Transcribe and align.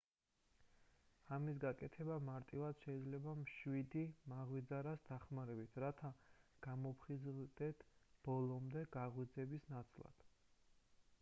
ამის 1.35 1.57
გაკეთება 1.63 2.15
მარტივად 2.29 2.79
შეიძლება 2.85 3.35
მშვიდი 3.41 4.05
მაღვიძარას 4.31 5.03
დახმარებით 5.09 5.77
რათა 5.83 6.11
გამოფხიზლდეთ 6.67 7.83
ბოლომდე 8.29 8.83
გაღვიძების 8.97 9.69
ნაცვლად 9.75 10.25